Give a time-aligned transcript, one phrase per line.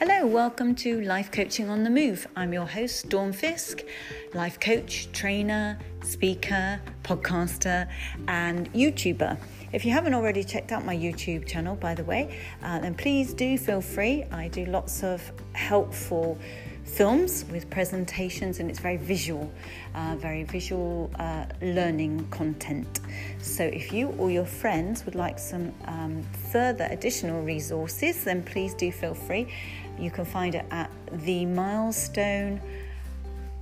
[0.00, 2.24] Hello, welcome to Life Coaching on the Move.
[2.36, 3.84] I'm your host, Dawn Fiske,
[4.32, 7.88] life coach, trainer, speaker, podcaster,
[8.28, 9.36] and YouTuber.
[9.72, 13.34] If you haven't already checked out my YouTube channel, by the way, uh, then please
[13.34, 14.22] do feel free.
[14.30, 16.38] I do lots of helpful
[16.84, 19.52] films with presentations and it's very visual,
[19.96, 23.00] uh, very visual uh, learning content.
[23.42, 28.74] So if you or your friends would like some um, further additional resources, then please
[28.74, 29.48] do feel free.
[29.98, 32.60] You can find it at the Milestone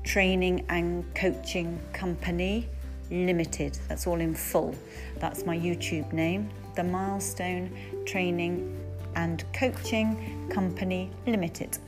[0.04, 2.68] Training and Coaching Company
[3.10, 3.78] Limited.
[3.88, 4.74] That's all in full.
[5.18, 7.70] That's my YouTube name, the Milestone
[8.04, 8.78] Training
[9.14, 11.78] and Coaching Company Limited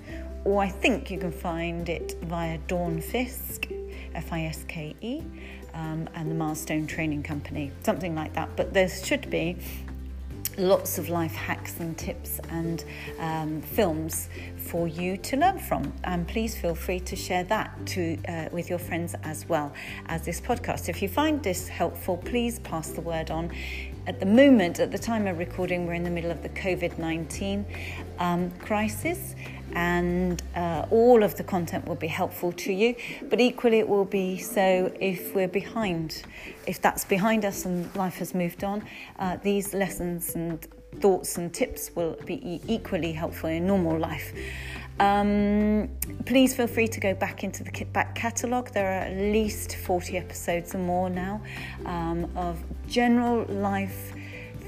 [0.49, 3.71] or I think you can find it via Dawn Fiske,
[4.15, 5.23] F I S K E,
[5.75, 8.49] um, and the Milestone Training Company, something like that.
[8.57, 9.59] But there should be
[10.59, 12.85] lots of life hacks and tips and
[13.19, 15.93] um, films for you to learn from.
[16.05, 19.73] And please feel free to share that to uh, with your friends as well
[20.07, 20.89] as this podcast.
[20.89, 23.51] If you find this helpful, please pass the word on.
[24.07, 26.99] At the moment, at the time of recording, we're in the middle of the COVID
[26.99, 27.65] 19
[28.19, 29.35] um, crisis
[29.75, 32.95] and uh, all of the content will be helpful to you.
[33.29, 36.23] But equally, it will be so if we're behind,
[36.67, 38.85] if that's behind us and life has moved on,
[39.19, 40.67] uh, these lessons and
[41.01, 44.33] thoughts and tips will be equally helpful in normal life.
[45.01, 45.89] Um,
[46.27, 48.71] please feel free to go back into the back catalogue.
[48.73, 51.41] There are at least 40 episodes or more now
[51.87, 54.13] um, of general life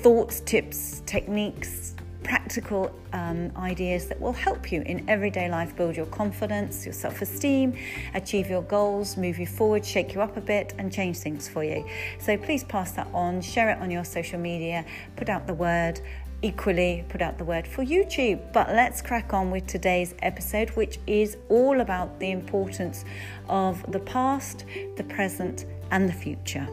[0.02, 6.06] thoughts, tips, techniques, practical um, ideas that will help you in everyday life build your
[6.06, 7.76] confidence, your self esteem,
[8.14, 11.64] achieve your goals, move you forward, shake you up a bit, and change things for
[11.64, 11.84] you.
[12.18, 14.84] So please pass that on, share it on your social media,
[15.16, 16.00] put out the word.
[16.42, 18.54] Equally, put out the word for YouTube.
[18.54, 23.04] But let's crack on with today's episode, which is all about the importance
[23.46, 24.64] of the past,
[24.96, 26.66] the present, and the future.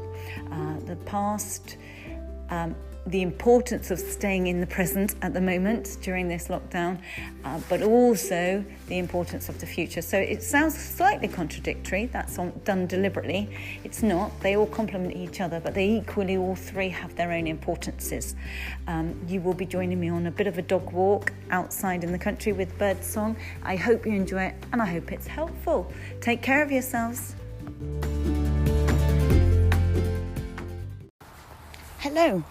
[0.49, 1.75] Uh, the past
[2.49, 2.75] um,
[3.07, 6.99] the importance of staying in the present at the moment during this lockdown,
[7.45, 10.01] uh, but also the importance of the future.
[10.01, 13.49] So it sounds slightly contradictory, that's on, done deliberately.
[13.85, 17.47] It's not, they all complement each other, but they equally all three have their own
[17.47, 18.35] importances.
[18.87, 22.11] Um, you will be joining me on a bit of a dog walk outside in
[22.11, 23.37] the country with birdsong.
[23.63, 25.91] I hope you enjoy it and I hope it's helpful.
[26.19, 27.35] Take care of yourselves.
[31.99, 32.43] Hello,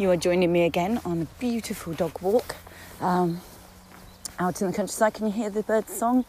[0.00, 2.56] you are joining me again on a beautiful dog walk
[3.02, 3.42] um,
[4.38, 5.12] out in the countryside.
[5.12, 6.24] Can you hear the birds' song?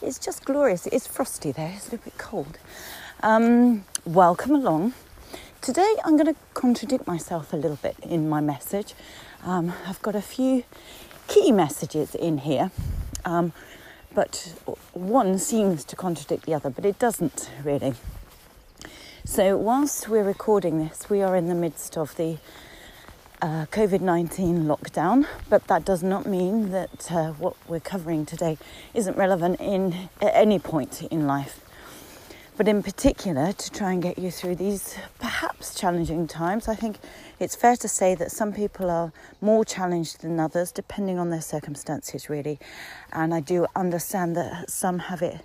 [0.00, 0.86] It's just glorious.
[0.86, 2.56] It is frosty there, it's a little bit cold.
[3.24, 4.94] Um, welcome along.
[5.60, 8.94] Today I'm going to contradict myself a little bit in my message.
[9.42, 10.62] Um, I've got a few
[11.26, 12.70] key messages in here,
[13.24, 13.52] um,
[14.14, 14.54] but
[14.92, 17.94] one seems to contradict the other, but it doesn't really.
[19.24, 22.38] So, whilst we're recording this, we are in the midst of the
[23.42, 28.58] uh, COVID 19 lockdown, but that does not mean that uh, what we're covering today
[28.94, 31.60] isn't relevant in, at any point in life.
[32.56, 36.98] But in particular, to try and get you through these perhaps challenging times, I think
[37.38, 41.42] it's fair to say that some people are more challenged than others, depending on their
[41.42, 42.58] circumstances, really.
[43.12, 45.40] And I do understand that some have it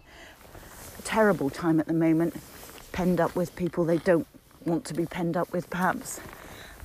[0.97, 2.35] a terrible time at the moment,
[2.94, 4.28] penned up with people they don't
[4.66, 6.22] want to be penned up with, perhaps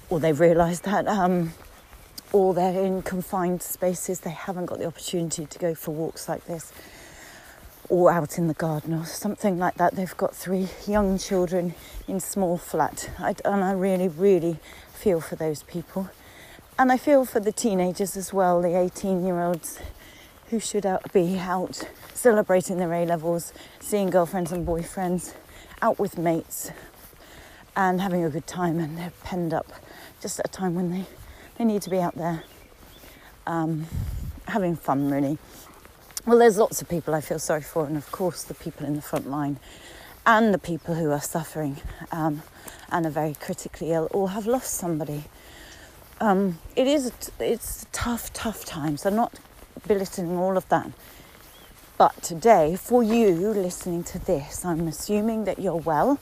[0.09, 1.53] or they've realised that, um,
[2.33, 6.45] or they're in confined spaces, they haven't got the opportunity to go for walks like
[6.47, 6.73] this,
[7.89, 9.95] or out in the garden, or something like that.
[9.95, 11.75] They've got three young children
[12.07, 14.59] in small flat, I, and I really, really
[14.93, 16.11] feel for those people.
[16.79, 19.79] And I feel for the teenagers as well, the 18 year olds
[20.51, 25.35] who should out, be out celebrating their A levels, seeing girlfriends and boyfriends,
[25.83, 26.71] out with mates,
[27.75, 29.73] and having a good time, and they're penned up
[30.21, 31.05] just at a time when they,
[31.59, 32.43] they need to be out there
[33.47, 33.87] um,
[34.49, 35.39] having fun, really.
[36.27, 38.97] Well, there's lots of people I feel sorry for, and of course, the people in
[38.97, 39.59] the front line
[40.27, 41.77] and the people who are suffering
[42.11, 42.43] um,
[42.91, 45.25] and are very critically ill or have lost somebody.
[46.21, 49.07] Um, it is it's tough, tough times.
[49.07, 49.39] I'm not
[49.87, 50.91] belittling all of that.
[51.99, 56.19] But today, for you listening to this, I'm assuming that you're well,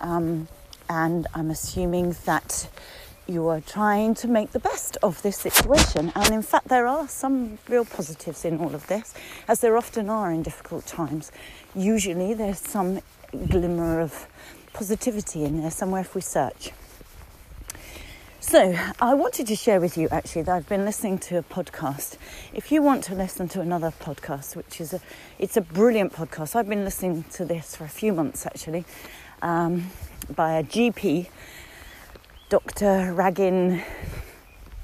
[0.00, 0.48] um,
[0.88, 2.68] and I'm assuming that
[3.26, 6.12] you are trying to make the best of this situation.
[6.14, 9.14] And in fact, there are some real positives in all of this,
[9.48, 11.32] as there often are in difficult times.
[11.74, 13.00] Usually, there's some
[13.48, 14.26] glimmer of
[14.72, 16.72] positivity in there somewhere if we search.
[18.40, 22.18] So, I wanted to share with you actually that I've been listening to a podcast.
[22.52, 25.00] If you want to listen to another podcast, which is a,
[25.38, 26.54] it's a brilliant podcast.
[26.54, 28.84] I've been listening to this for a few months actually,
[29.40, 29.86] um,
[30.36, 31.28] by a GP,
[32.54, 33.12] Dr.
[33.12, 33.82] Ragin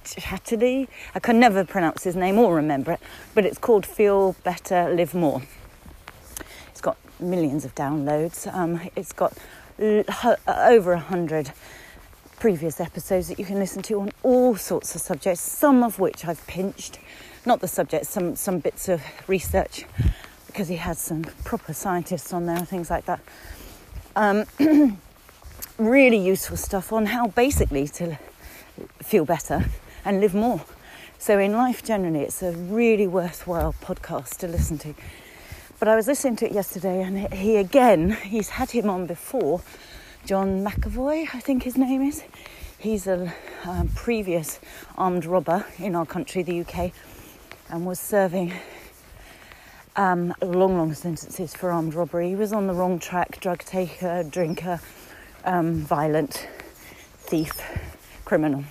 [0.04, 0.88] Chatterley.
[1.14, 3.00] I can never pronounce his name or remember it,
[3.32, 5.42] but it's called Feel Better, Live More.
[6.70, 8.52] It's got millions of downloads.
[8.52, 9.34] Um, it's got
[9.78, 10.02] l-
[10.48, 11.52] over a hundred
[12.40, 16.24] previous episodes that you can listen to on all sorts of subjects, some of which
[16.24, 16.98] I've pinched,
[17.46, 19.84] not the subjects, some, some bits of research,
[20.48, 23.20] because he had some proper scientists on there and things like that.
[24.16, 24.46] Um,
[25.80, 28.18] really useful stuff on how basically to
[29.02, 29.64] feel better
[30.04, 30.64] and live more.
[31.18, 34.94] So, in life generally, it's a really worthwhile podcast to listen to.
[35.78, 39.62] But I was listening to it yesterday, and he again, he's had him on before,
[40.26, 42.22] John McAvoy, I think his name is.
[42.78, 43.32] He's a
[43.64, 44.60] um, previous
[44.96, 46.92] armed robber in our country, the UK,
[47.70, 48.52] and was serving
[49.96, 52.28] um, long, long sentences for armed robbery.
[52.28, 54.80] He was on the wrong track, drug taker, drinker,
[55.44, 56.48] um, violent,
[57.18, 57.52] thief,
[58.24, 58.64] criminal.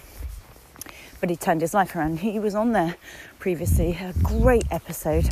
[1.19, 2.19] But he turned his life around.
[2.19, 2.95] He was on there
[3.39, 5.29] previously, a great episode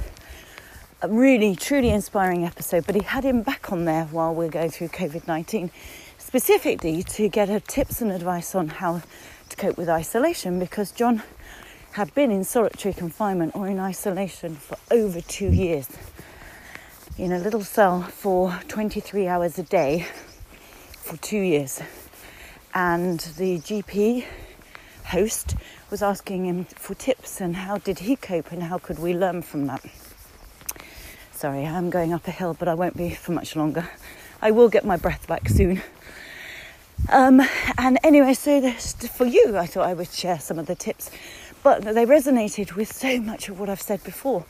[0.99, 4.71] a really truly inspiring episode but he had him back on there while we're going
[4.71, 5.69] through covid-19
[6.17, 8.99] specifically to get her tips and advice on how
[9.47, 11.21] to cope with isolation because John
[11.91, 15.87] had been in solitary confinement or in isolation for over two years
[17.17, 20.07] in a little cell for 23 hours a day
[21.07, 21.81] for two years.
[22.73, 24.25] And the GP
[25.05, 25.55] host
[25.89, 29.41] was asking him for tips and how did he cope and how could we learn
[29.41, 29.85] from that.
[31.31, 33.89] Sorry, I'm going up a hill, but I won't be for much longer.
[34.41, 35.81] I will get my breath back soon.
[37.09, 37.41] Um,
[37.77, 41.09] and anyway, so for you, I thought I would share some of the tips,
[41.63, 44.45] but they resonated with so much of what I've said before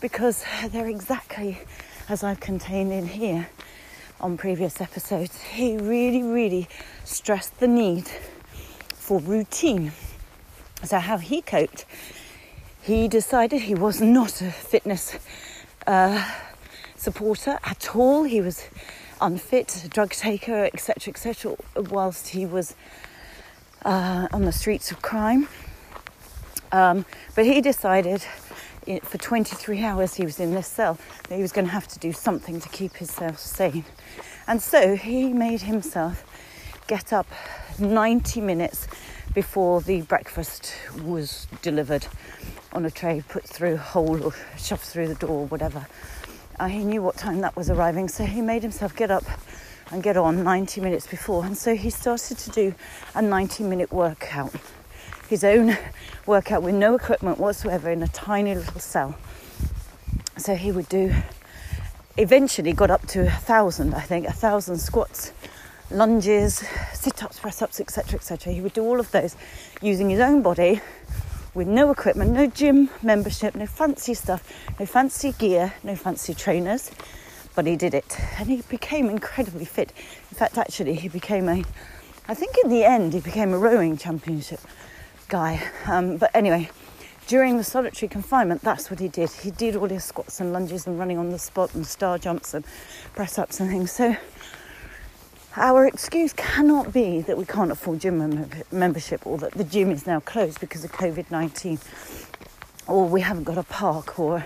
[0.00, 1.60] because they're exactly
[2.08, 3.48] as I've contained in here
[4.22, 5.40] on previous episodes.
[5.42, 6.68] He really, really
[7.04, 8.08] stressed the need
[8.94, 9.92] for routine.
[10.84, 11.84] So, how he coped,
[12.82, 15.16] he decided he was not a fitness
[15.86, 16.30] uh,
[16.96, 18.24] supporter at all.
[18.24, 18.68] He was
[19.20, 22.74] unfit, drug taker, etc., etc., whilst he was
[23.84, 25.48] uh, on the streets of crime.
[26.70, 27.04] Um,
[27.34, 28.24] but he decided
[29.02, 30.98] for 23 hours he was in this cell
[31.28, 33.84] that he was going to have to do something to keep himself sane.
[34.46, 36.24] And so he made himself
[36.86, 37.26] get up
[37.78, 38.88] 90 minutes
[39.34, 40.74] before the breakfast
[41.04, 42.06] was delivered
[42.72, 45.86] on a tray, put through a hole or shoved through the door, whatever.
[46.58, 49.24] Uh, he knew what time that was arriving, so he made himself get up
[49.90, 51.44] and get on 90 minutes before.
[51.44, 52.74] And so he started to do
[53.14, 54.52] a 90 minute workout,
[55.32, 55.76] his own
[56.26, 59.16] workout with no equipment whatsoever in a tiny little cell.
[60.36, 61.12] So he would do,
[62.18, 65.32] eventually got up to a thousand, I think, a thousand squats,
[65.90, 66.62] lunges,
[66.92, 68.52] sit ups, press ups, etc., etc.
[68.52, 69.34] He would do all of those
[69.80, 70.82] using his own body
[71.54, 76.90] with no equipment, no gym membership, no fancy stuff, no fancy gear, no fancy trainers.
[77.54, 79.92] But he did it and he became incredibly fit.
[80.30, 81.64] In fact, actually, he became a,
[82.28, 84.60] I think in the end, he became a rowing championship
[85.32, 85.66] guy.
[85.86, 86.68] Um, but anyway,
[87.26, 89.30] during the solitary confinement, that's what he did.
[89.30, 92.52] He did all his squats and lunges and running on the spot and star jumps
[92.52, 92.66] and
[93.14, 93.90] press ups and things.
[93.92, 94.14] So
[95.56, 99.90] our excuse cannot be that we can't afford gym mem- membership or that the gym
[99.90, 101.78] is now closed because of COVID 19
[102.86, 104.44] or we haven't got a park or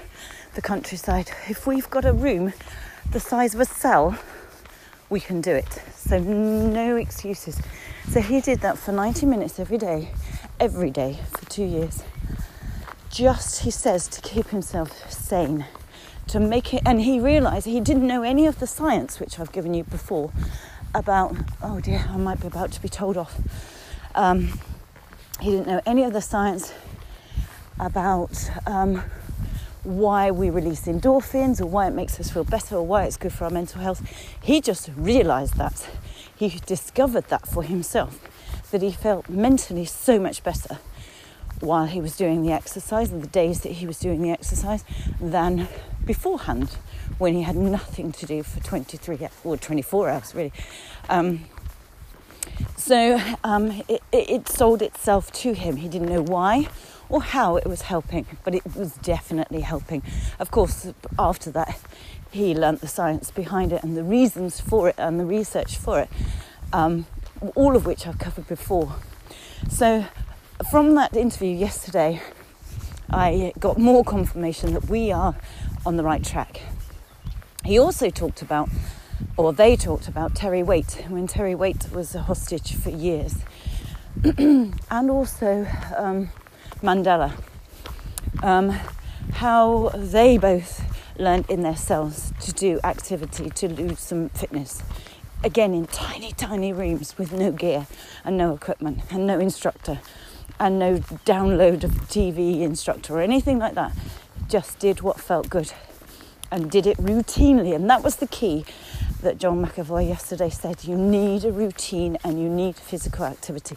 [0.55, 1.33] the countryside.
[1.49, 2.52] If we've got a room
[3.11, 4.16] the size of a cell,
[5.08, 5.70] we can do it.
[5.94, 7.60] So, no excuses.
[8.10, 10.10] So, he did that for 90 minutes every day,
[10.58, 12.02] every day for two years.
[13.10, 15.64] Just, he says, to keep himself sane,
[16.28, 19.52] to make it, and he realized he didn't know any of the science which I've
[19.52, 20.32] given you before
[20.94, 23.38] about, oh dear, I might be about to be told off.
[24.14, 24.58] Um,
[25.40, 26.72] he didn't know any of the science
[27.78, 29.02] about um,
[29.87, 33.33] why we release endorphins or why it makes us feel better or why it's good
[33.33, 34.02] for our mental health.
[34.43, 35.88] He just realized that.
[36.37, 38.21] He discovered that for himself,
[38.71, 40.78] that he felt mentally so much better
[41.61, 44.85] while he was doing the exercise and the days that he was doing the exercise
[45.21, 45.69] than
[46.05, 46.76] beforehand
[47.19, 50.52] when he had nothing to do for 23 or 24 hours really.
[51.09, 51.47] Um,
[52.76, 55.76] so um, it, it sold itself to him.
[55.76, 56.69] He didn't know why
[57.08, 60.02] or how it was helping, but it was definitely helping.
[60.38, 61.78] Of course, after that,
[62.30, 66.00] he learnt the science behind it and the reasons for it and the research for
[66.00, 66.08] it,
[66.72, 67.06] um,
[67.54, 68.96] all of which I've covered before.
[69.70, 70.06] So,
[70.70, 72.20] from that interview yesterday,
[73.10, 75.36] I got more confirmation that we are
[75.84, 76.60] on the right track.
[77.64, 78.68] He also talked about,
[79.36, 83.36] or they talked about Terry Waite, when Terry Waite was a hostage for years,
[84.38, 86.30] and also um,
[86.87, 87.33] Mandela.
[88.45, 88.71] Um,
[89.33, 90.85] how they both
[91.19, 94.85] learned in their cells to do activity, to lose some fitness.
[95.43, 97.88] Again, in tiny, tiny rooms with no gear
[98.25, 99.99] and no equipment and no instructor
[100.61, 103.93] and no download of TV instructor or anything like that.
[104.49, 105.73] Just did what felt good
[106.52, 107.75] and did it routinely.
[107.75, 108.64] And that was the key
[109.23, 113.76] that John McAvoy yesterday said you need a routine and you need physical activity.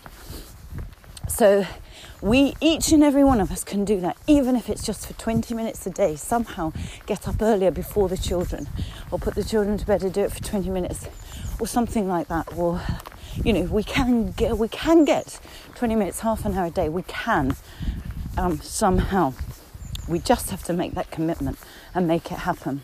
[1.30, 1.66] So,
[2.22, 5.14] we each and every one of us can do that, even if it's just for
[5.14, 6.16] 20 minutes a day.
[6.16, 6.74] Somehow
[7.06, 8.68] get up earlier before the children,
[9.10, 11.08] or put the children to bed and do it for 20 minutes,
[11.60, 12.52] or something like that.
[12.58, 12.82] Or,
[13.44, 15.40] you know, we can get we can get
[15.76, 16.90] 20 minutes, half an hour a day.
[16.90, 17.56] We can
[18.38, 19.34] um, somehow.
[20.08, 21.60] We just have to make that commitment
[21.94, 22.82] and make it happen.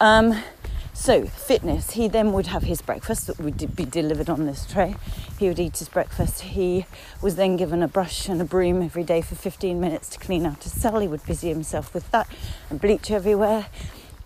[0.00, 0.42] Um,
[0.98, 1.90] so, fitness.
[1.90, 4.96] He then would have his breakfast that would be delivered on this tray.
[5.38, 6.40] He would eat his breakfast.
[6.40, 6.86] He
[7.20, 10.46] was then given a brush and a broom every day for 15 minutes to clean
[10.46, 10.98] out his cell.
[10.98, 12.26] He would busy himself with that
[12.70, 13.66] and bleach everywhere.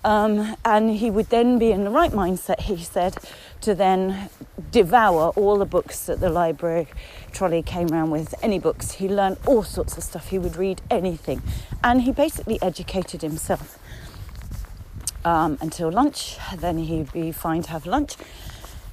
[0.04, 3.16] Um, and he would then be in the right mindset, he said,
[3.62, 4.30] to then
[4.70, 6.86] devour all the books that the library
[7.32, 8.32] trolley came around with.
[8.42, 8.92] Any books.
[8.92, 10.28] He learned all sorts of stuff.
[10.28, 11.42] He would read anything.
[11.82, 13.79] And he basically educated himself
[15.24, 16.38] um, until lunch.
[16.56, 18.16] Then he'd be fine to have lunch.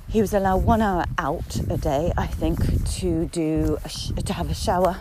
[0.10, 2.60] He was allowed one hour out a day, I think,
[3.00, 4.98] to do sh- to have a shower.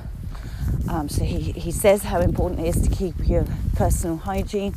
[0.88, 3.44] Um, so he, he says how important it is to keep your
[3.76, 4.74] personal hygiene,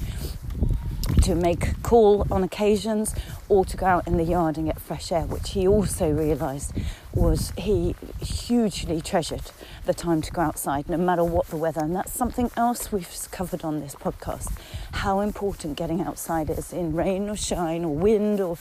[1.22, 3.16] to make call on occasions,
[3.48, 6.74] or to go out in the yard and get fresh air, which he also realised
[7.14, 9.52] was he hugely treasured
[9.86, 11.82] the time to go outside, no matter what the weather.
[11.82, 14.52] And that's something else we've covered on this podcast
[14.92, 18.58] how important getting outside is in rain or shine or wind or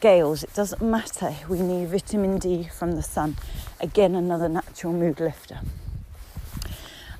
[0.00, 0.42] gales.
[0.42, 1.34] It doesn't matter.
[1.48, 3.36] We need vitamin D from the sun.
[3.80, 5.60] Again, another natural mood lifter.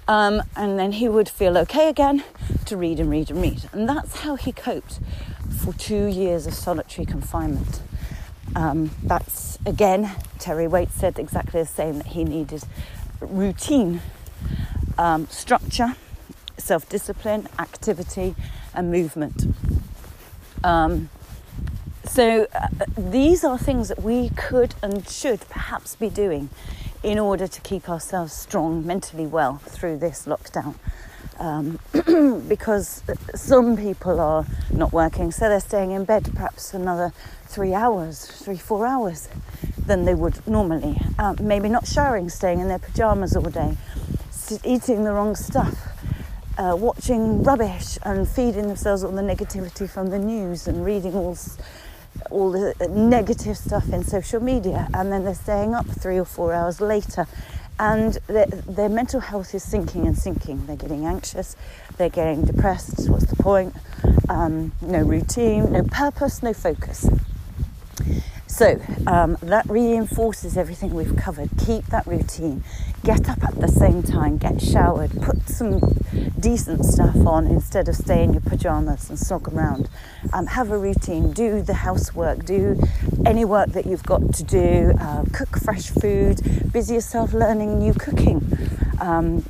[0.09, 2.25] Um, and then he would feel okay again
[2.71, 3.69] to read and read and read.
[3.73, 5.01] And that's how he coped
[5.59, 7.83] for two years of solitary confinement.
[8.55, 12.63] Um, that's again, Terry Waite said exactly the same that he needed
[13.21, 14.03] routine,
[14.99, 15.97] um, structure,
[16.59, 18.37] self discipline, activity,
[18.73, 19.47] and movement.
[20.63, 21.11] Um,
[22.05, 26.51] so, uh, these are things that we could and should perhaps be doing
[27.03, 30.77] in order to keep ourselves strong, mentally well through this lockdown.
[31.41, 31.79] Um,
[32.49, 33.03] because
[33.35, 37.15] some people are not working, so they're staying in bed perhaps another
[37.47, 39.29] three hours, three, four hours
[39.87, 41.01] than they would normally.
[41.19, 43.75] Um, maybe not showering, staying in their pajamas all day,
[44.65, 45.75] eating the wrong stuff,
[46.59, 51.37] uh, watching rubbish and feeding themselves on the negativity from the news and reading all
[52.31, 56.53] all the negative stuff in social media, and then they're staying up three or four
[56.53, 57.27] hours later,
[57.81, 60.67] and their, their mental health is sinking and sinking.
[60.67, 61.57] They're getting anxious,
[61.97, 63.09] they're getting depressed.
[63.09, 63.75] What's the point?
[64.29, 67.09] Um, no routine, no purpose, no focus.
[68.51, 71.51] So um, that reinforces everything we've covered.
[71.65, 72.65] Keep that routine.
[73.05, 75.79] Get up at the same time, get showered, put some
[76.39, 79.89] decent stuff on instead of stay in your pajamas and slog around.
[80.33, 82.79] Um, have a routine, do the housework, do
[83.25, 87.95] any work that you've got to do, uh, cook fresh food, busy yourself learning new
[87.95, 88.43] cooking.
[89.01, 89.45] Um,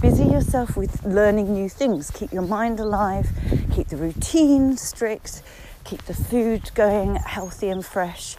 [0.00, 2.10] busy yourself with learning new things.
[2.10, 3.28] Keep your mind alive,
[3.70, 5.42] keep the routine strict,
[5.84, 8.36] keep the food going healthy and fresh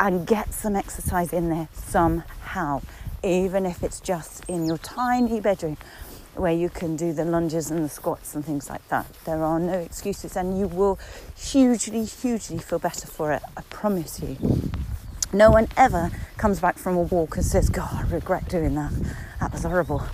[0.00, 2.82] and get some exercise in there somehow,
[3.22, 5.76] even if it's just in your tiny bedroom
[6.34, 9.06] where you can do the lunges and the squats and things like that.
[9.24, 10.98] There are no excuses, and you will
[11.36, 13.42] hugely, hugely feel better for it.
[13.56, 14.36] I promise you.
[15.32, 18.92] No one ever comes back from a walk and says, God, I regret doing that.
[19.40, 20.04] That was horrible.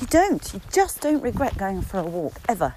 [0.00, 0.52] You don't.
[0.52, 2.74] You just don't regret going for a walk ever.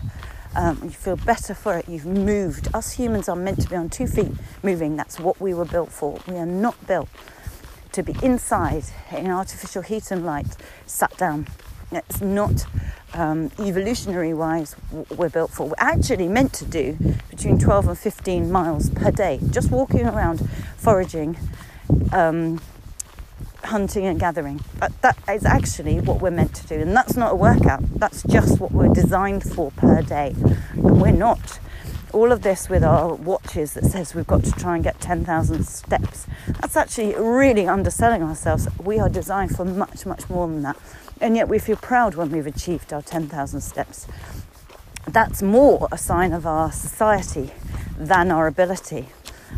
[0.56, 1.88] Um, you feel better for it.
[1.88, 2.68] You've moved.
[2.74, 4.32] Us humans are meant to be on two feet
[4.64, 4.98] moving.
[4.98, 6.20] That's what we were built for.
[6.28, 7.10] We are not built
[7.94, 10.56] to be inside in artificial heat and light,
[10.86, 11.48] sat down.
[11.92, 12.66] It's not
[13.14, 15.68] um, evolutionary wise what we're built for.
[15.68, 16.98] We're actually meant to do
[17.30, 21.38] between 12 and 15 miles per day, just walking around, foraging,
[22.14, 22.62] um,
[23.64, 24.62] hunting and gathering.
[24.80, 26.76] But that is actually what we're meant to do.
[26.76, 30.36] And that's not a workout, that's just what we're designed for per day.
[30.74, 31.60] And we're not
[32.14, 35.66] all of this with our watches that says we've got to try and get 10,000
[35.66, 36.28] steps.
[36.60, 38.68] That's actually really underselling ourselves.
[38.84, 40.78] We are designed for much, much more than that.
[41.22, 44.08] And yet we feel proud when we've achieved our 10,000 steps.
[45.08, 47.52] That's more a sign of our society
[47.98, 49.08] than our ability.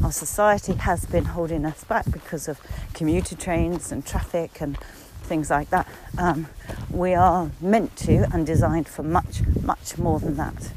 [0.01, 2.59] Our society has been holding us back because of
[2.93, 4.77] commuter trains and traffic and
[5.23, 5.87] things like that.
[6.17, 6.47] Um,
[6.89, 10.71] we are meant to and designed for much, much more than that.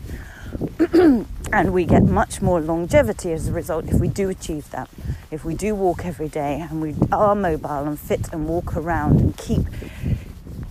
[1.52, 4.88] and we get much more longevity as a result if we do achieve that.
[5.30, 9.20] If we do walk every day and we are mobile and fit and walk around
[9.20, 9.62] and keep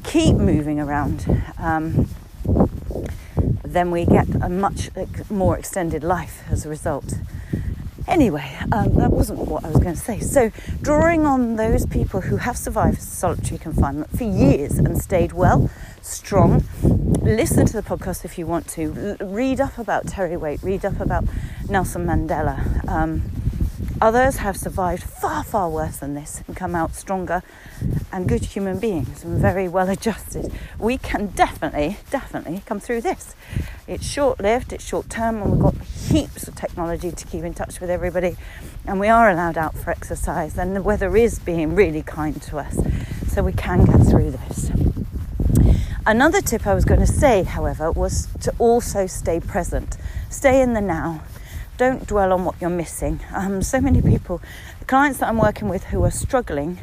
[0.03, 2.07] keep moving around, um,
[3.63, 4.89] then we get a much
[5.29, 7.15] more extended life as a result.
[8.07, 10.19] Anyway, um, that wasn't what I was going to say.
[10.19, 15.69] So, drawing on those people who have survived solitary confinement for years and stayed well,
[16.01, 19.17] strong, listen to the podcast if you want to.
[19.21, 21.25] Read up about Terry Waite, read up about
[21.67, 22.87] Nelson Mandela.
[22.87, 23.23] Um,
[24.01, 27.43] others have survived far, far worse than this and come out stronger
[28.11, 30.51] and good human beings and very well adjusted.
[30.79, 33.35] We can definitely, definitely come through this.
[33.87, 37.53] It's short lived, it's short term, and we've got heaps of technology to keep in
[37.53, 38.35] touch with everybody.
[38.85, 42.57] And we are allowed out for exercise, and the weather is being really kind to
[42.57, 42.79] us.
[43.27, 44.71] So we can get through this.
[46.07, 49.97] Another tip I was going to say, however, was to also stay present,
[50.29, 51.23] stay in the now.
[51.77, 53.19] Don't dwell on what you're missing.
[53.33, 54.41] Um, so many people,
[54.79, 56.79] the clients that I'm working with who are struggling,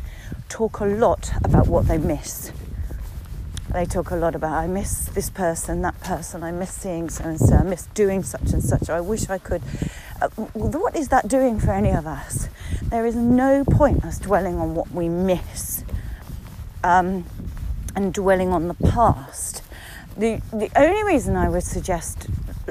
[0.49, 2.53] talk a lot about what they miss
[3.73, 7.25] they talk a lot about I miss this person, that person, I miss seeing so
[7.25, 9.63] and so, I miss doing such and such, I wish I could.
[10.21, 12.49] Uh, what is that doing for any of us?
[12.83, 15.85] There is no point us dwelling on what we miss
[16.85, 17.25] um,
[17.97, 19.63] and dwelling on the past.
[20.17, 22.27] The, the only reason I would suggest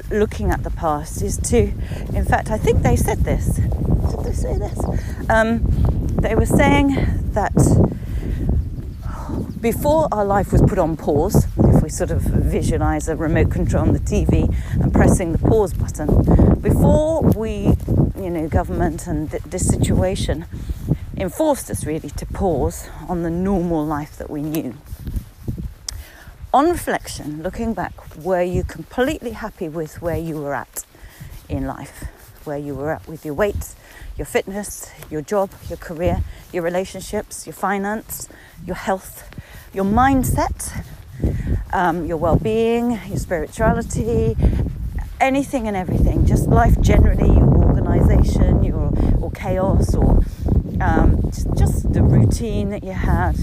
[0.09, 1.73] looking at the past is to,
[2.13, 3.55] in fact, I think they said this.
[3.55, 4.79] Did they say this?
[5.29, 5.61] Um,
[6.21, 6.95] they were saying
[7.33, 7.53] that
[9.61, 13.83] before our life was put on pause, if we sort of visualize a remote control
[13.83, 17.75] on the TV and pressing the pause button, before we,
[18.17, 20.45] you know, government and th- this situation
[21.15, 24.75] enforced us really to pause on the normal life that we knew.
[26.53, 30.83] On reflection, looking back, were you completely happy with where you were at
[31.47, 32.03] in life?
[32.43, 33.73] Where you were at with your weight,
[34.17, 38.27] your fitness, your job, your career, your relationships, your finance,
[38.65, 39.29] your health,
[39.73, 40.83] your mindset,
[41.71, 44.35] um, your well being, your spirituality,
[45.21, 50.21] anything and everything, just life generally, your organization, your, or chaos, or
[50.81, 53.35] um, just the routine that you had,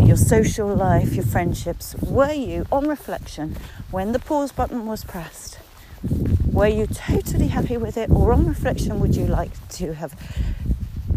[0.00, 1.94] your social life, your friendships.
[2.02, 3.56] Were you, on reflection,
[3.90, 5.58] when the pause button was pressed,
[6.52, 10.14] were you totally happy with it, or on reflection, would you like to have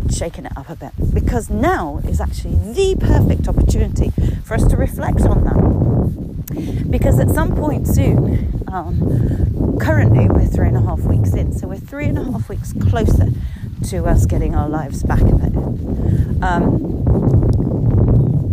[0.09, 4.11] shaken it up a bit because now is actually the perfect opportunity
[4.43, 6.89] for us to reflect on that.
[6.89, 11.67] Because at some point soon, um, currently we're three and a half weeks in, so
[11.67, 13.27] we're three and a half weeks closer
[13.85, 15.55] to us getting our lives back a bit.
[16.43, 16.79] Um,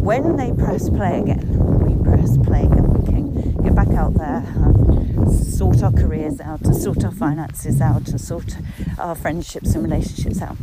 [0.03, 4.45] when they press play again, we press play again, we can get back out there,
[4.57, 8.57] um, sort our careers out, and sort our finances out, and sort
[8.99, 10.57] our friendships and relationships out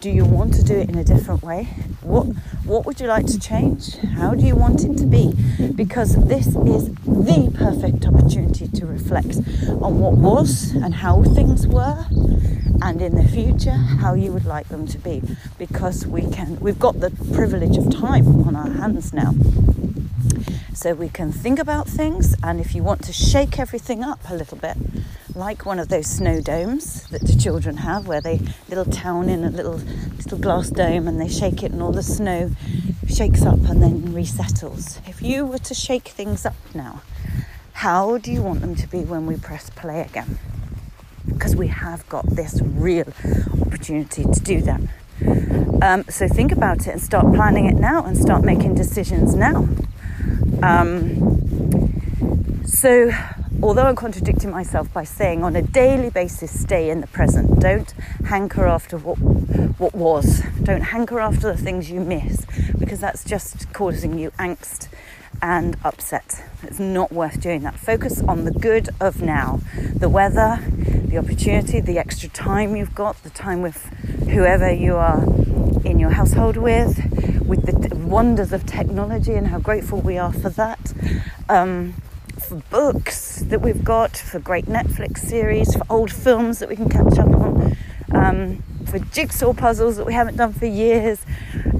[0.00, 1.68] do you want to do it in a different way?
[2.02, 2.24] What
[2.64, 3.96] what would you like to change?
[3.98, 5.32] How do you want it to be?
[5.74, 9.36] Because this is the perfect opportunity to reflect
[9.82, 12.06] on what was and how things were
[12.82, 15.22] and in the future how you would like them to be
[15.58, 19.34] because we can we've got the privilege of time on our hands now
[20.72, 24.34] so we can think about things and if you want to shake everything up a
[24.34, 24.76] little bit
[25.34, 29.44] like one of those snow domes that the children have, where they little town in
[29.44, 29.80] a little
[30.16, 32.50] little glass dome and they shake it and all the snow
[33.08, 35.00] shakes up and then resettles.
[35.06, 37.02] If you were to shake things up now,
[37.72, 40.38] how do you want them to be when we press play again?
[41.26, 43.12] Because we have got this real
[43.60, 44.80] opportunity to do that.
[45.82, 49.68] Um, so think about it and start planning it now and start making decisions now.
[50.62, 53.10] Um, so
[53.62, 57.60] although I'm contradicting myself by saying on a daily basis, stay in the present.
[57.60, 57.90] Don't
[58.26, 59.16] hanker after what,
[59.78, 60.42] what was.
[60.62, 62.46] Don't hanker after the things you miss
[62.78, 64.88] because that's just causing you angst
[65.42, 66.42] and upset.
[66.62, 67.76] It's not worth doing that.
[67.76, 69.60] Focus on the good of now
[69.94, 73.84] the weather, the opportunity, the extra time you've got, the time with
[74.30, 75.24] whoever you are
[75.84, 76.98] in your household with,
[77.46, 80.92] with the wonders of technology and how grateful we are for that.
[81.48, 81.94] Um,
[82.50, 86.88] for books that we've got, for great Netflix series, for old films that we can
[86.88, 87.76] catch up on,
[88.10, 91.24] um, for jigsaw puzzles that we haven't done for years,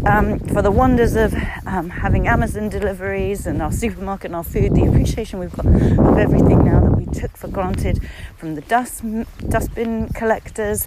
[0.06, 1.34] um, for the wonders of
[1.66, 6.18] um, having Amazon deliveries and our supermarket and our food, the appreciation we've got of
[6.18, 8.00] everything now that we took for granted
[8.36, 9.02] from the dust
[9.48, 10.86] dustbin collectors,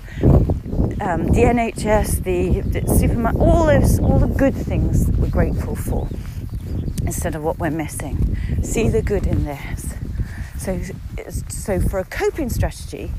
[1.02, 5.76] um, the NHS, the, the supermarket, all those, all the good things that we're grateful
[5.76, 6.08] for
[7.13, 8.38] instead of what we're missing.
[8.63, 9.93] See the good in this.
[10.58, 10.82] So,
[11.47, 13.12] so for a coping strategy,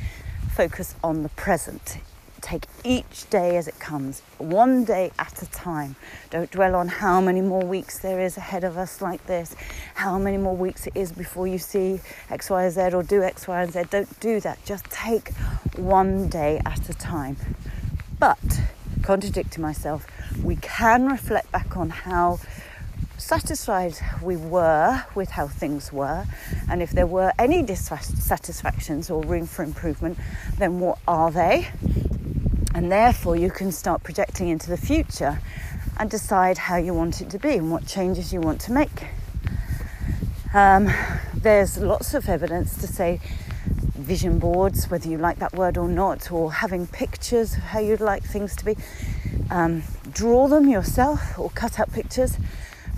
[0.50, 1.98] focus on the present
[2.44, 5.96] take each day as it comes, one day at a time.
[6.28, 9.56] Don't dwell on how many more weeks there is ahead of us like this,
[9.94, 13.48] how many more weeks it is before you see X, Y, Z or do X,
[13.48, 13.84] Y, and Z.
[13.88, 14.62] Don't do that.
[14.66, 15.32] Just take
[15.76, 17.38] one day at a time.
[18.18, 18.60] But,
[19.02, 20.06] contradicting myself,
[20.42, 22.40] we can reflect back on how
[23.18, 26.26] satisfied we were with how things were,
[26.68, 30.18] and if there were any dissatisfactions or room for improvement,
[30.58, 31.68] then what are they?
[32.74, 35.40] And therefore, you can start projecting into the future
[35.96, 39.06] and decide how you want it to be and what changes you want to make.
[40.52, 40.90] Um,
[41.34, 43.20] there's lots of evidence to say
[43.94, 48.00] vision boards, whether you like that word or not, or having pictures of how you'd
[48.00, 48.76] like things to be.
[49.50, 52.36] Um, draw them yourself or cut out pictures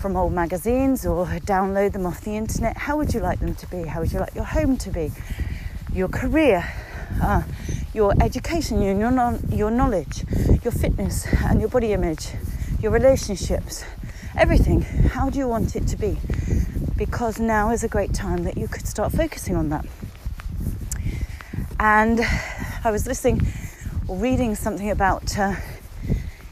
[0.06, 2.76] from old magazines or download them off the internet.
[2.76, 3.82] How would you like them to be?
[3.82, 5.10] How would you like your home to be?
[5.92, 6.64] Your career,
[7.20, 7.42] uh,
[7.92, 8.94] your education, your,
[9.50, 10.24] your knowledge,
[10.62, 12.28] your fitness and your body image,
[12.80, 13.84] your relationships,
[14.38, 14.82] everything.
[14.82, 16.18] How do you want it to be?
[16.96, 19.86] Because now is a great time that you could start focusing on that.
[21.80, 22.20] And
[22.84, 23.44] I was listening
[24.06, 25.36] or reading something about.
[25.36, 25.56] Uh,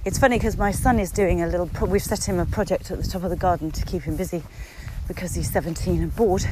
[0.05, 1.67] it's funny because my son is doing a little.
[1.67, 4.17] Pro- we've set him a project at the top of the garden to keep him
[4.17, 4.43] busy
[5.09, 6.45] because he's 17 and bored.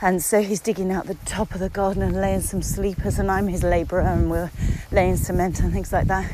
[0.00, 3.30] And so he's digging out the top of the garden and laying some sleepers, and
[3.30, 4.50] I'm his labourer, and we're
[4.90, 6.30] laying cement and things like that.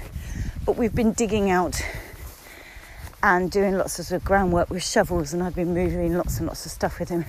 [0.64, 1.80] But we've been digging out
[3.22, 6.46] and doing lots of, sort of groundwork with shovels, and I've been moving lots and
[6.46, 7.24] lots of stuff with him.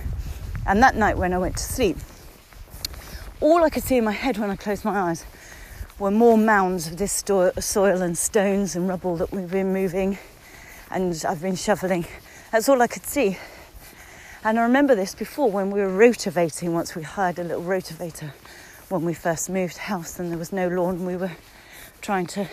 [0.68, 1.98] And that night when I went to sleep,
[3.40, 5.26] all I could see in my head when I closed my eyes
[6.02, 7.24] were more mounds of this
[7.60, 10.18] soil and stones and rubble that we've been moving
[10.90, 12.08] and I've been shoveling.
[12.52, 13.38] That's all I could see.
[14.44, 18.32] And I remember this before when we were rotavating, once we hired a little rotavator
[18.90, 21.06] when we first moved house and there was no lawn.
[21.06, 21.34] We were
[22.02, 22.50] trying to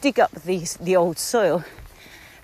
[0.00, 1.64] dig up these, the old soil,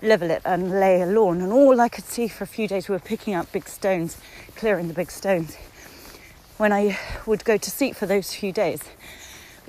[0.03, 1.41] level it, and lay a lawn.
[1.41, 4.19] And all I could see for a few days, we were picking up big stones,
[4.55, 5.55] clearing the big stones.
[6.57, 8.83] When I would go to sleep for those few days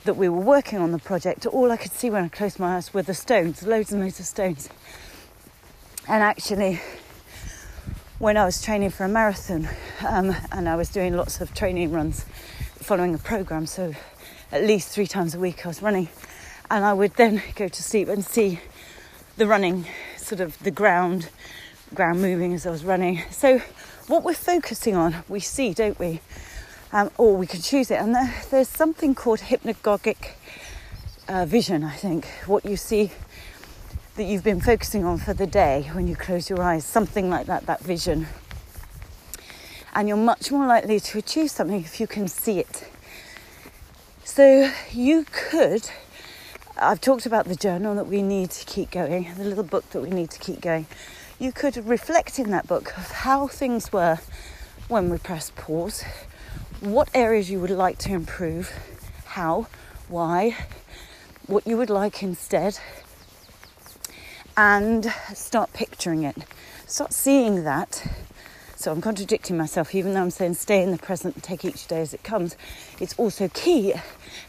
[0.04, 2.76] that we were working on the project, all I could see when I closed my
[2.76, 4.68] eyes were the stones, loads and loads of stones.
[6.08, 6.80] And actually,
[8.18, 9.68] when I was training for a marathon
[10.06, 12.24] um, and I was doing lots of training runs
[12.76, 13.66] following a program.
[13.66, 13.94] So
[14.50, 16.08] at least three times a week I was running.
[16.70, 18.60] And I would then go to sleep and see
[19.36, 19.86] the running,
[20.16, 21.28] sort of the ground,
[21.94, 23.22] ground moving as I was running.
[23.30, 23.60] So
[24.08, 26.20] what we're focusing on, we see, don't we?
[26.92, 27.94] Um, or we can choose it.
[27.94, 30.32] And there, there's something called hypnagogic
[31.26, 32.26] uh, vision, I think.
[32.46, 33.10] What you see
[34.16, 37.46] that you've been focusing on for the day when you close your eyes, something like
[37.46, 38.26] that, that vision.
[39.94, 42.90] And you're much more likely to achieve something if you can see it.
[44.24, 45.88] So you could,
[46.76, 50.00] I've talked about the journal that we need to keep going, the little book that
[50.00, 50.86] we need to keep going.
[51.38, 54.18] You could reflect in that book of how things were
[54.88, 56.04] when we pressed pause,
[56.82, 58.72] what areas you would like to improve,
[59.24, 59.68] how,
[60.08, 60.56] why,
[61.46, 62.76] what you would like instead,
[64.56, 66.36] and start picturing it.
[66.88, 68.04] Start seeing that.
[68.74, 71.86] So I'm contradicting myself, even though I'm saying stay in the present and take each
[71.86, 72.56] day as it comes.
[72.98, 73.94] It's also key,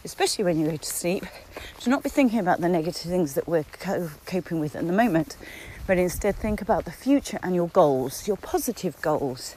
[0.04, 1.26] especially when you go to sleep,
[1.82, 4.94] to not be thinking about the negative things that we're co- coping with at the
[4.94, 5.38] moment,
[5.86, 9.56] but instead think about the future and your goals, your positive goals,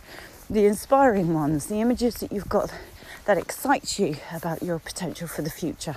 [0.49, 2.73] the inspiring ones, the images that you've got
[3.25, 5.97] that excite you about your potential for the future,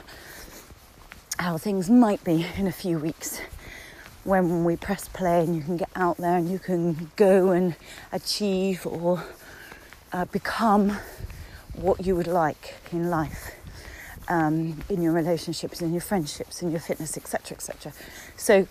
[1.38, 3.42] how things might be in a few weeks
[4.24, 7.76] when we press play and you can get out there and you can go and
[8.12, 9.24] achieve or
[10.12, 10.98] uh, become
[11.74, 13.52] what you would like in life,
[14.28, 17.94] um, in your relationships, in your friendships, in your fitness, etc., etc.
[18.36, 18.68] So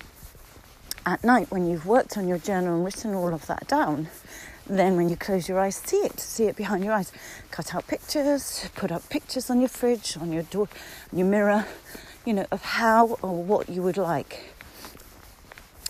[1.06, 4.08] at night, when you've worked on your journal and written all of that down,
[4.68, 7.12] then when you close your eyes, see it, see it behind your eyes.
[7.50, 10.68] Cut out pictures, put up pictures on your fridge, on your door,
[11.12, 11.66] on your mirror,
[12.24, 14.52] you know, of how or what you would like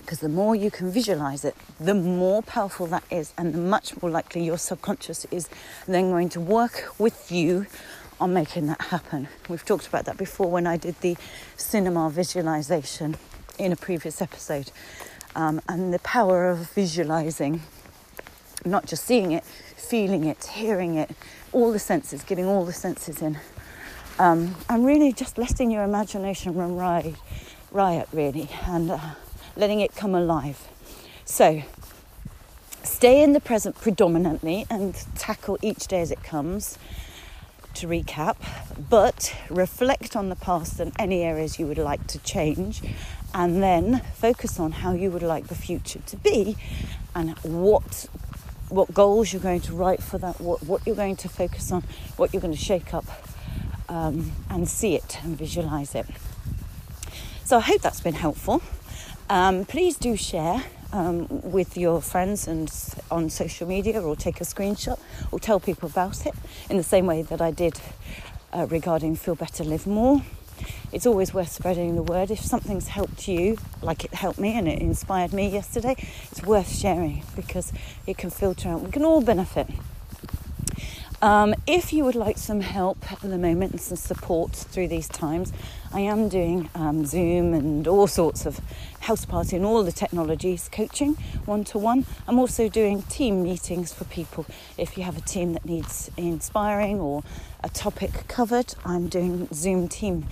[0.00, 4.00] Because the more you can visualize it, the more powerful that is, and the much
[4.00, 5.50] more likely your subconscious is
[5.86, 7.66] then going to work with you
[8.18, 9.28] on making that happen.
[9.50, 11.18] We've talked about that before when I did the
[11.58, 13.16] cinema visualization
[13.58, 14.70] in a previous episode,
[15.36, 17.60] um, and the power of visualizing,
[18.64, 21.10] not just seeing it, feeling it, hearing it,
[21.52, 23.38] all the senses, getting all the senses in,
[24.18, 27.14] um, and really just letting your imagination run riot,
[27.70, 28.98] riot really, and uh,
[29.56, 30.68] letting it come alive.
[31.24, 31.62] So,
[32.82, 36.78] stay in the present predominantly and tackle each day as it comes
[37.74, 38.36] to recap,
[38.90, 42.82] but reflect on the past and any areas you would like to change,
[43.32, 46.56] and then focus on how you would like the future to be
[47.14, 48.06] and what
[48.68, 51.82] what goals you're going to write for that, what, what you're going to focus on,
[52.16, 53.04] what you're going to shake up,
[53.88, 56.06] um, and see it and visualize it.
[57.44, 58.62] So I hope that's been helpful.
[59.30, 62.72] Um, please do share um, with your friends and
[63.10, 64.98] on social media or take a screenshot
[65.32, 66.34] or tell people about it
[66.70, 67.80] in the same way that I did
[68.52, 70.22] uh, regarding Feel Better, Live More.
[70.90, 72.30] It's always worth spreading the word.
[72.30, 75.96] If something's helped you, like it helped me and it inspired me yesterday,
[76.30, 77.72] it's worth sharing because
[78.06, 78.80] it can filter out.
[78.80, 79.68] We can all benefit.
[81.20, 85.08] Um, if you would like some help at the moment and some support through these
[85.08, 85.52] times,
[85.92, 88.60] I am doing um, Zoom and all sorts of
[89.00, 92.06] house party and all the technologies coaching one to one.
[92.28, 94.46] I'm also doing team meetings for people.
[94.76, 97.24] If you have a team that needs inspiring or
[97.64, 100.28] a topic covered, I'm doing Zoom team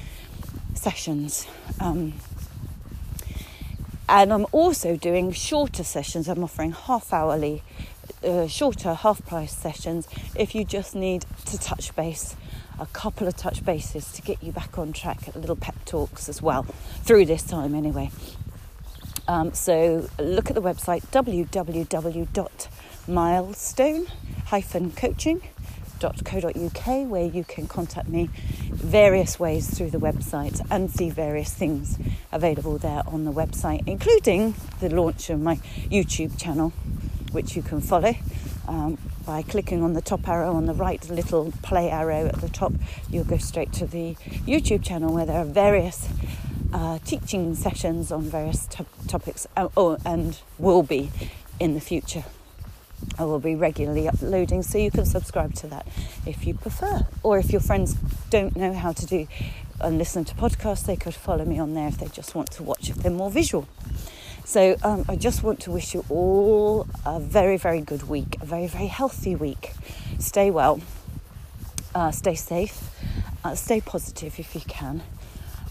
[0.77, 1.47] sessions.
[1.81, 2.15] Um,
[4.09, 6.29] and I'm also doing shorter sessions.
[6.29, 7.63] I'm offering half hourly
[8.25, 12.35] uh, shorter half price sessions if you just need to touch base
[12.79, 16.43] a couple of touch bases to get you back on track little pep talks as
[16.43, 16.63] well
[17.03, 18.11] through this time anyway
[19.29, 21.09] um, so look at the website
[25.99, 28.29] www.milestone-coaching.co.uk where you can contact me
[28.71, 31.99] various ways through the website and see various things
[32.33, 35.57] available there on the website including the launch of my
[35.91, 36.71] youtube channel
[37.33, 38.15] which you can follow
[38.69, 42.49] um, by clicking on the top arrow on the right, little play arrow at the
[42.49, 42.73] top.
[43.09, 46.09] You'll go straight to the YouTube channel where there are various
[46.73, 51.11] uh, teaching sessions on various to- topics uh, oh, and will be
[51.61, 52.25] in the future.
[53.19, 55.87] I will be regularly uploading, so you can subscribe to that
[56.27, 57.07] if you prefer.
[57.23, 57.95] Or if your friends
[58.31, 59.27] don't know how to do
[59.81, 62.63] and listen to podcasts, they could follow me on there if they just want to
[62.63, 63.67] watch if they're more visual.
[64.45, 68.47] So um, I just want to wish you all a very, very good week, a
[68.47, 69.73] very, very healthy week.
[70.19, 70.81] Stay well,
[71.95, 72.91] uh, stay safe,
[73.45, 75.03] uh, stay positive if you can.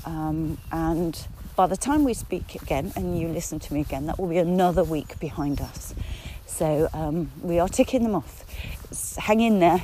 [0.05, 4.19] Um, and by the time we speak again and you listen to me again, that
[4.19, 5.95] will be another week behind us.
[6.45, 8.45] So um, we are ticking them off.
[9.17, 9.81] Hang in there.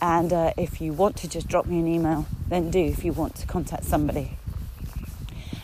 [0.00, 3.12] And uh, if you want to just drop me an email, then do if you
[3.12, 4.38] want to contact somebody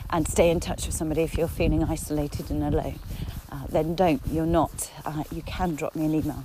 [0.09, 2.99] and stay in touch with somebody if you're feeling isolated and alone.
[3.51, 4.91] Uh, then don't, you're not.
[5.05, 6.43] Uh, you can drop me an email.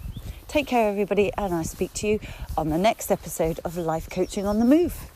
[0.49, 2.21] Take care, everybody, and I speak to you
[2.57, 5.11] on the next episode of Life Coaching on the Move.